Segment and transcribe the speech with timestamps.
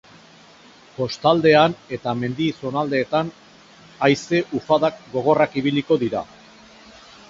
[0.95, 3.31] Kostaldean eta mendi zonaldeetan
[4.09, 6.31] hazei-ufadak gogorrak ibiliko dira.